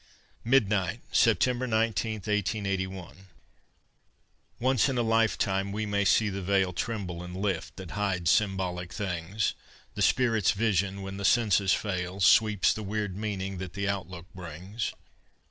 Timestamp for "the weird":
12.73-13.15